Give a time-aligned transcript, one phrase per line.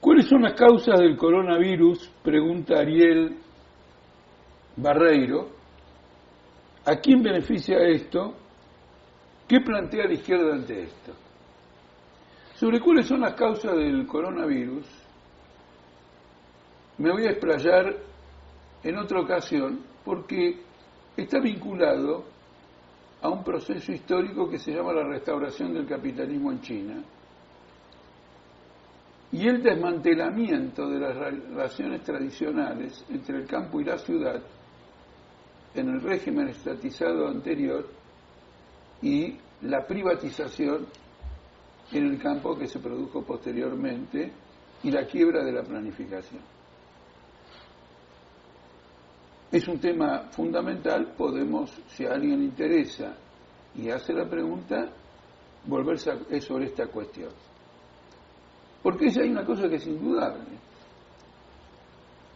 [0.00, 2.08] ¿Cuáles son las causas del coronavirus?
[2.22, 3.36] Pregunta Ariel
[4.76, 5.48] Barreiro.
[6.84, 8.34] ¿A quién beneficia esto?
[9.48, 11.12] ¿Qué plantea la izquierda ante esto?
[12.54, 14.86] Sobre cuáles son las causas del coronavirus,
[16.98, 17.96] me voy a explayar
[18.84, 20.60] en otra ocasión porque
[21.16, 22.24] está vinculado
[23.20, 27.04] a un proceso histórico que se llama la restauración del capitalismo en China
[29.30, 34.42] y el desmantelamiento de las relaciones tradicionales entre el campo y la ciudad
[35.74, 37.86] en el régimen estatizado anterior
[39.02, 40.86] y la privatización
[41.92, 44.32] en el campo que se produjo posteriormente
[44.82, 46.42] y la quiebra de la planificación.
[49.50, 53.16] Es un tema fundamental, podemos, si a alguien le interesa
[53.74, 54.90] y hace la pregunta,
[55.64, 57.30] volverse a, sobre esta cuestión.
[58.82, 60.58] Porque hay una cosa que es indudable.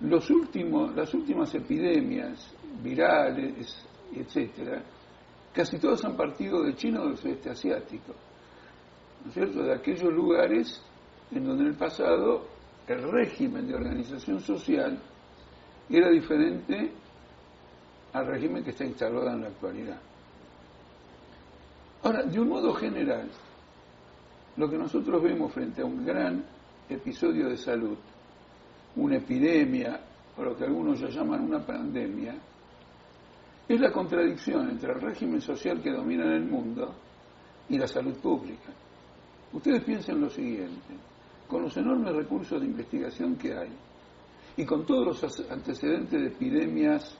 [0.00, 4.82] Los últimos, las últimas epidemias virales, etcétera,
[5.52, 8.12] casi todas han partido de China o del sudeste asiático.
[9.22, 9.62] ¿No es cierto?
[9.62, 10.82] De aquellos lugares
[11.30, 12.46] en donde en el pasado
[12.86, 14.98] el régimen de organización social
[15.88, 16.92] era diferente
[18.12, 20.00] al régimen que está instalado en la actualidad.
[22.02, 23.30] Ahora, de un modo general,
[24.56, 26.44] lo que nosotros vemos frente a un gran
[26.88, 27.96] episodio de salud,
[28.96, 30.00] una epidemia,
[30.36, 32.34] o lo que algunos ya llaman una pandemia,
[33.66, 36.94] es la contradicción entre el régimen social que domina en el mundo
[37.68, 38.72] y la salud pública.
[39.52, 40.94] Ustedes piensen lo siguiente,
[41.48, 43.70] con los enormes recursos de investigación que hay
[44.56, 47.16] y con todos los antecedentes de epidemias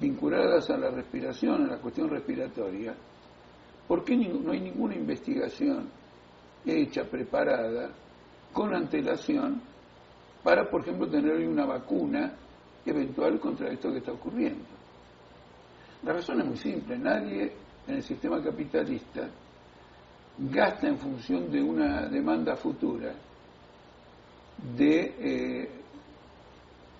[0.00, 2.94] vinculadas a la respiración, a la cuestión respiratoria,
[3.88, 5.88] ¿por qué no hay ninguna investigación
[6.64, 7.90] hecha, preparada,
[8.52, 9.62] con antelación,
[10.42, 12.32] para, por ejemplo, tener una vacuna
[12.84, 14.64] eventual contra esto que está ocurriendo?
[16.02, 17.52] La razón es muy simple, nadie
[17.86, 19.28] en el sistema capitalista
[20.38, 23.12] gasta en función de una demanda futura
[24.76, 25.70] de eh,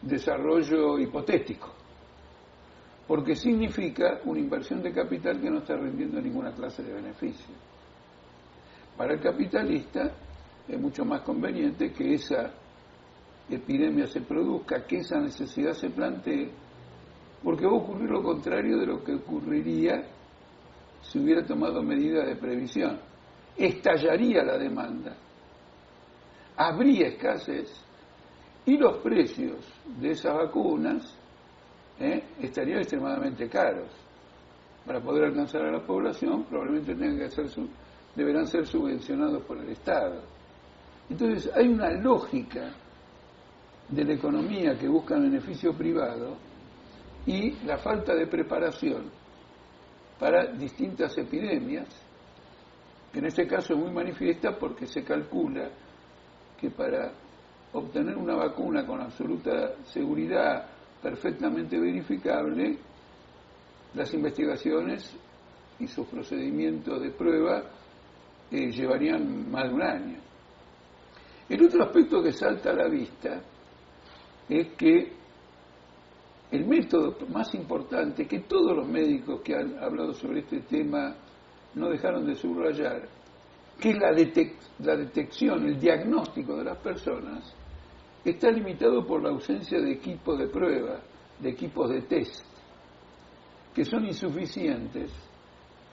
[0.03, 1.81] desarrollo hipotético
[3.10, 7.53] porque significa una inversión de capital que no está rendiendo ninguna clase de beneficio.
[9.00, 10.12] Para el capitalista
[10.69, 12.50] es mucho más conveniente que esa
[13.49, 16.50] epidemia se produzca, que esa necesidad se plantee,
[17.43, 20.05] porque va a ocurrir lo contrario de lo que ocurriría
[21.00, 23.00] si hubiera tomado medidas de previsión.
[23.56, 25.17] Estallaría la demanda,
[26.55, 27.72] habría escasez
[28.67, 29.67] y los precios
[29.99, 31.17] de esas vacunas
[31.99, 32.22] ¿eh?
[32.43, 33.88] estarían extremadamente caros.
[34.84, 37.49] Para poder alcanzar a la población probablemente tengan que ser
[38.20, 40.20] deberán ser subvencionados por el Estado.
[41.08, 42.70] Entonces hay una lógica
[43.88, 46.36] de la economía que busca beneficio privado
[47.25, 49.10] y la falta de preparación
[50.19, 51.88] para distintas epidemias,
[53.10, 55.70] que en este caso es muy manifiesta porque se calcula
[56.58, 57.12] que para
[57.72, 60.66] obtener una vacuna con absoluta seguridad
[61.02, 62.76] perfectamente verificable,
[63.94, 65.16] las investigaciones
[65.78, 67.80] y sus procedimientos de prueba
[68.50, 70.19] llevarían más de un año.
[71.49, 73.41] El otro aspecto que salta a la vista
[74.49, 75.12] es que
[76.50, 81.15] el método más importante que todos los médicos que han hablado sobre este tema
[81.75, 83.09] no dejaron de subrayar,
[83.78, 84.11] que es la,
[84.81, 87.55] la detección, el diagnóstico de las personas,
[88.25, 91.00] está limitado por la ausencia de equipos de prueba,
[91.38, 92.44] de equipos de test,
[93.75, 95.11] que son insuficientes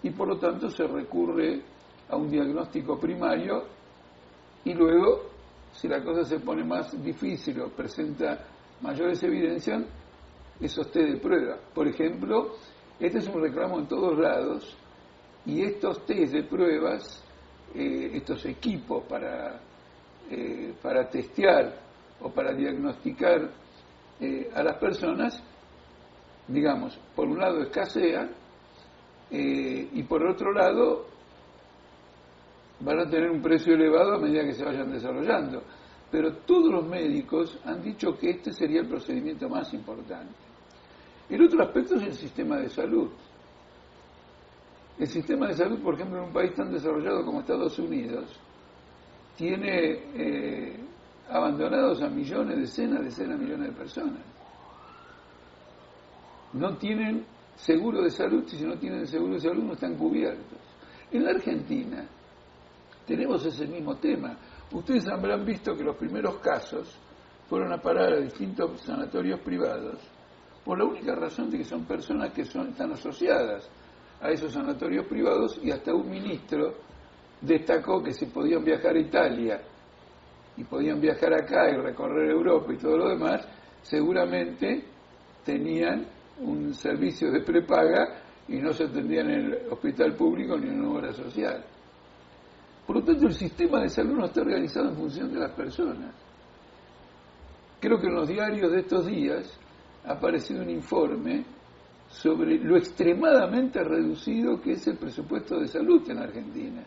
[0.01, 1.61] y por lo tanto se recurre
[2.09, 3.65] a un diagnóstico primario
[4.63, 5.23] y luego,
[5.73, 8.39] si la cosa se pone más difícil o presenta
[8.81, 9.83] mayores evidencias,
[10.59, 11.57] esos test de prueba.
[11.73, 12.55] Por ejemplo,
[12.99, 14.75] este es un reclamo en todos lados
[15.45, 17.23] y estos test de pruebas,
[17.75, 19.59] eh, estos equipos para,
[20.29, 21.79] eh, para testear
[22.21, 23.49] o para diagnosticar
[24.19, 25.41] eh, a las personas,
[26.47, 28.31] digamos, por un lado escasean
[29.29, 31.05] eh, y por otro lado
[32.79, 35.63] van a tener un precio elevado a medida que se vayan desarrollando.
[36.11, 40.33] Pero todos los médicos han dicho que este sería el procedimiento más importante.
[41.29, 43.09] El otro aspecto es el sistema de salud.
[44.97, 48.39] El sistema de salud, por ejemplo, en un país tan desarrollado como Estados Unidos,
[49.35, 50.79] tiene eh,
[51.29, 54.21] abandonados a millones, decenas, decenas de millones de personas.
[56.53, 57.25] No tienen
[57.55, 60.59] seguro de salud, si no tienen seguro de salud no están cubiertos.
[61.11, 62.07] En la Argentina
[63.07, 64.37] tenemos ese mismo tema.
[64.71, 66.99] ustedes habrán visto que los primeros casos
[67.49, 69.97] fueron a parar a distintos sanatorios privados
[70.65, 73.71] por la única razón de que son personas que son, están asociadas
[74.19, 76.73] a esos sanatorios privados y hasta un ministro
[77.39, 79.61] destacó que si podían viajar a Italia
[80.57, 83.47] y podían viajar acá y recorrer Europa y todo lo demás,
[83.81, 84.83] seguramente
[85.45, 86.05] tenían
[86.41, 90.97] un servicio de prepaga y no se atendían en el hospital público ni en una
[90.97, 91.63] obra social.
[92.87, 96.15] Por lo tanto, el sistema de salud no está organizado en función de las personas.
[97.81, 99.59] Creo que en los diarios de estos días
[100.05, 101.45] ha aparecido un informe
[102.07, 106.83] sobre lo extremadamente reducido que es el presupuesto de salud en Argentina.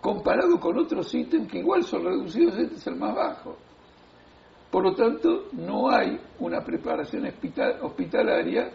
[0.00, 3.56] Comparado con otros ítems que igual son reducidos, este es el más bajo.
[4.70, 7.30] Por lo tanto, no hay una preparación
[7.82, 8.70] hospitalaria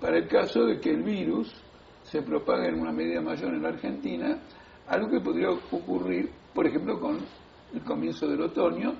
[0.00, 1.52] para el caso de que el virus
[2.04, 4.38] se propague en una medida mayor en la Argentina,
[4.88, 7.18] algo que podría ocurrir, por ejemplo, con
[7.72, 8.94] el comienzo del otoño,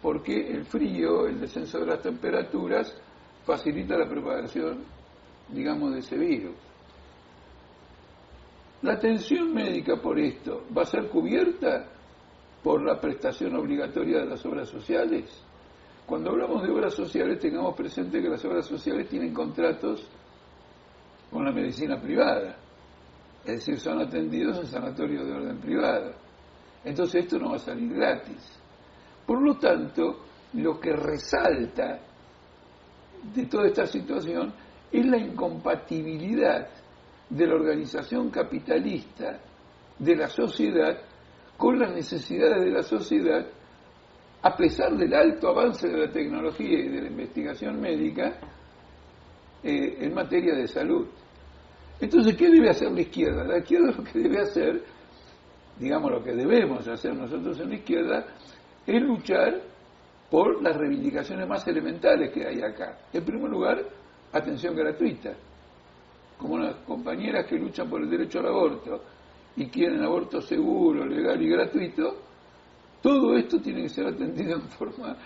[0.00, 2.94] porque el frío, el descenso de las temperaturas,
[3.44, 4.84] facilita la propagación,
[5.48, 6.54] digamos, de ese virus.
[8.82, 11.86] La atención médica por esto va a ser cubierta
[12.62, 15.24] por la prestación obligatoria de las obras sociales.
[16.04, 20.04] Cuando hablamos de obras sociales, tengamos presente que las obras sociales tienen contratos
[21.30, 22.56] con la medicina privada,
[23.44, 26.12] es decir, son atendidos en sanatorios de orden privado.
[26.84, 28.58] Entonces esto no va a salir gratis.
[29.26, 30.24] Por lo tanto,
[30.54, 32.00] lo que resalta
[33.34, 34.52] de toda esta situación
[34.90, 36.68] es la incompatibilidad
[37.28, 39.40] de la organización capitalista
[39.98, 40.98] de la sociedad
[41.56, 43.46] con las necesidades de la sociedad,
[44.42, 48.36] a pesar del alto avance de la tecnología y de la investigación médica
[49.62, 51.06] eh, en materia de salud.
[52.02, 53.44] Entonces, ¿qué debe hacer la izquierda?
[53.44, 54.82] La izquierda lo que debe hacer,
[55.78, 58.26] digamos lo que debemos hacer nosotros en la izquierda,
[58.84, 59.62] es luchar
[60.28, 62.98] por las reivindicaciones más elementales que hay acá.
[63.12, 63.84] En primer lugar,
[64.32, 65.32] atención gratuita.
[66.38, 69.00] Como las compañeras que luchan por el derecho al aborto
[69.54, 72.16] y quieren aborto seguro, legal y gratuito,
[73.00, 75.16] todo esto tiene que ser atendido en forma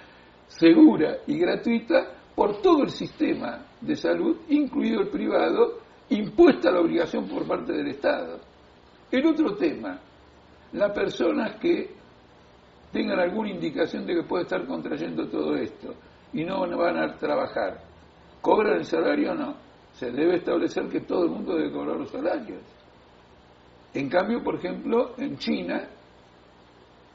[0.46, 7.28] segura y gratuita por todo el sistema de salud, incluido el privado, impuesta la obligación
[7.28, 8.38] por parte del Estado.
[9.10, 9.98] El otro tema,
[10.72, 11.90] las personas que
[12.92, 15.94] tengan alguna indicación de que puede estar contrayendo todo esto
[16.32, 17.82] y no van a trabajar,
[18.40, 19.54] ¿cobran el salario o no?
[19.92, 22.60] Se debe establecer que todo el mundo debe cobrar los salarios.
[23.94, 25.88] En cambio, por ejemplo, en China,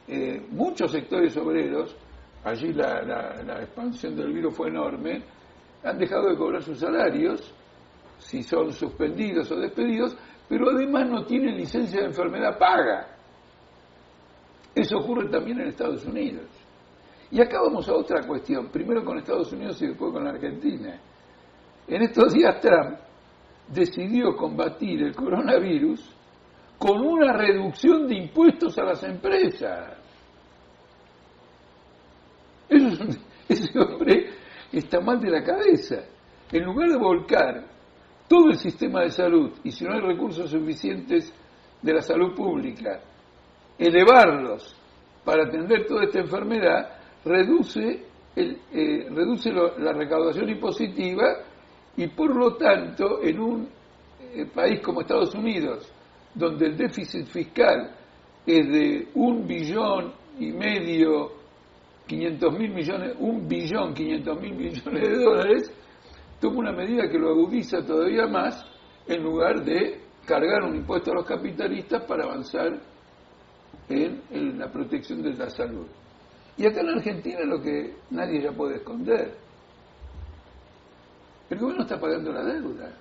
[0.08, 1.96] eh, muchos sectores obreros,
[2.44, 5.22] allí la, la expansión del virus fue enorme,
[5.84, 7.54] han dejado de cobrar sus salarios,
[8.32, 10.16] si son suspendidos o despedidos,
[10.48, 13.08] pero además no tienen licencia de enfermedad paga.
[14.74, 16.46] Eso ocurre también en Estados Unidos.
[17.30, 20.98] Y acá vamos a otra cuestión, primero con Estados Unidos y después con la Argentina.
[21.88, 23.00] En estos días Trump
[23.68, 26.16] decidió combatir el coronavirus
[26.78, 29.98] con una reducción de impuestos a las empresas.
[33.50, 34.30] ese hombre
[34.72, 35.98] está mal de la cabeza.
[36.50, 37.81] En lugar de volcar
[38.32, 41.34] todo el sistema de salud y si no hay recursos suficientes
[41.82, 43.02] de la salud pública
[43.78, 44.74] elevarlos
[45.26, 51.40] para atender toda esta enfermedad, reduce, el, eh, reduce la recaudación impositiva
[51.98, 53.70] y por lo tanto en un
[54.34, 55.92] eh, país como Estados Unidos,
[56.34, 57.94] donde el déficit fiscal
[58.46, 61.34] es de un billón y medio,
[62.08, 65.81] 500 mil millones, un billón 500 mil millones de dólares,
[66.42, 68.66] toma una medida que lo agudiza todavía más
[69.08, 72.82] en lugar de cargar un impuesto a los capitalistas para avanzar
[73.88, 75.86] en, la protección de la salud.
[76.58, 79.38] Y acá en Argentina lo que nadie ya puede esconder.
[81.50, 82.92] El gobierno está pagando la deuda.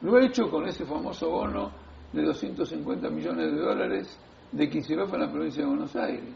[0.00, 1.70] Lo ha hecho con ese famoso bono
[2.12, 4.20] de 250 millones de dólares
[4.52, 6.34] de Kicillof en la provincia de Buenos Aires.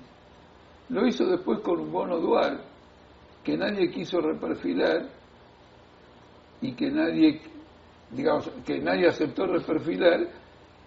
[0.89, 2.70] Lo hizo después con un bono dual
[3.45, 5.09] que nadie quiso reperfilar
[6.61, 7.41] y que nadie,
[8.11, 10.29] digamos, que nadie aceptó reperfilar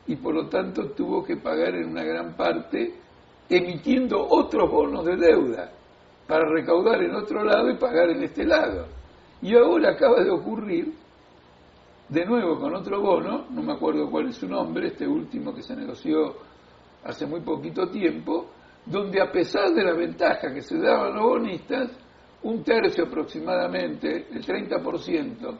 [0.06, 2.94] y por lo tanto tuvo que pagar en una gran parte
[3.50, 5.72] emitiendo otros bonos de deuda
[6.28, 8.88] para recaudar en otro lado y pagar en este lado.
[9.42, 10.94] Y ahora acaba de ocurrir,
[12.08, 15.62] de nuevo con otro bono, no me acuerdo cuál es su nombre, este último que
[15.62, 16.36] se negoció
[17.04, 18.48] hace muy poquito tiempo,
[18.86, 21.92] donde a pesar de la ventaja que se daban los bonistas,
[22.44, 25.58] un tercio aproximadamente, el 30%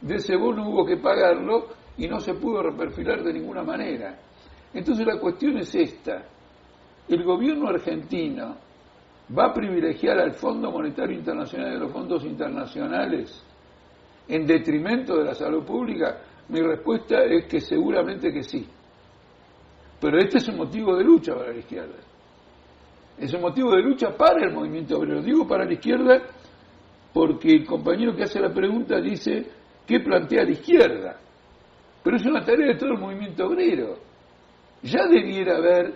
[0.00, 4.18] de ese bono hubo que pagarlo y no se pudo reperfilar de ninguna manera.
[4.72, 6.24] Entonces la cuestión es esta.
[7.08, 8.56] El gobierno argentino
[9.36, 13.44] va a privilegiar al Fondo Monetario Internacional y los fondos internacionales
[14.28, 16.22] en detrimento de la salud pública.
[16.48, 18.66] Mi respuesta es que seguramente que sí.
[20.00, 21.96] Pero este es un motivo de lucha para la izquierda.
[23.18, 25.22] Es un motivo de lucha para el movimiento obrero.
[25.22, 26.22] Digo para la izquierda
[27.12, 29.46] porque el compañero que hace la pregunta dice
[29.86, 31.20] qué plantea la izquierda.
[32.02, 33.98] Pero es una tarea de todo el movimiento obrero.
[34.82, 35.94] Ya debiera haber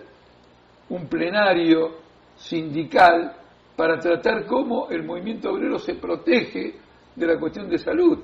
[0.89, 1.97] un plenario
[2.35, 3.33] sindical
[3.75, 6.75] para tratar cómo el movimiento obrero se protege
[7.15, 8.19] de la cuestión de salud.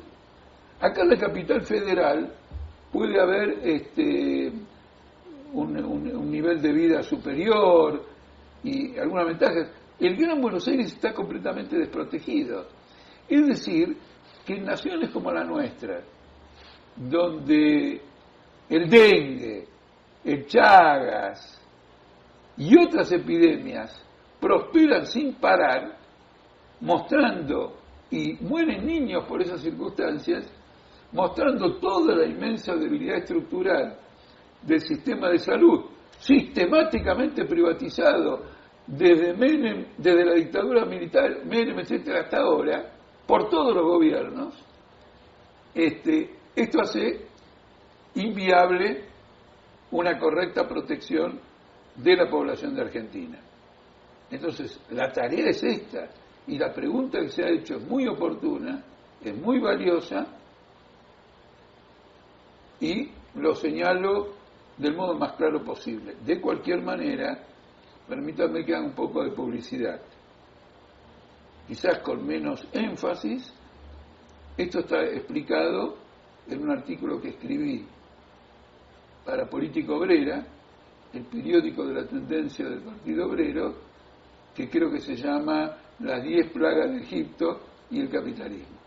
[0.79, 2.32] Acá en la capital federal
[2.91, 4.51] puede haber este,
[5.53, 8.03] un, nivel de vida superior
[8.63, 9.72] y algunas ventajas.
[10.00, 12.68] El Gran Buenos Aires está completamente desprotegido.
[13.28, 13.98] Es decir,
[14.46, 16.01] que en naciones como la nuestra,
[16.96, 18.01] donde
[18.70, 19.68] el dengue,
[20.24, 21.62] el chagas
[22.58, 24.06] y otras epidemias
[24.39, 25.98] prosperan sin parar,
[26.82, 27.78] mostrando,
[28.12, 30.51] y mueren niños por esas circunstancias,
[31.12, 33.98] mostrando toda la inmensa debilidad estructural
[34.63, 35.86] del sistema de salud,
[36.20, 38.44] sistemáticamente privatizado
[38.86, 42.92] desde Menem, desde la dictadura militar, Menem, etcétera, hasta ahora,
[43.26, 44.54] por todos los gobiernos,
[45.74, 47.28] este, esto hace
[48.16, 49.06] inviable
[49.92, 51.40] una correcta protección
[51.96, 53.40] de la población de Argentina.
[54.32, 56.10] Entonces, la tarea es esta,
[56.48, 58.84] y la pregunta que se ha hecho es muy oportuna,
[59.24, 60.26] es muy valiosa,
[62.80, 64.38] y lo señalo
[64.79, 66.15] del modo más claro posible.
[66.25, 67.38] De cualquier manera,
[68.07, 70.00] permítanme que haga un poco de publicidad.
[71.67, 73.53] Quizás con menos énfasis,
[74.57, 75.98] esto está explicado
[76.48, 77.86] en un artículo que escribí
[79.24, 80.43] para Política Obrera,
[81.13, 83.75] el periódico de la tendencia del Partido Obrero,
[84.55, 87.59] que creo que se llama Las diez plagas de Egipto
[87.91, 88.78] y el capitalismo.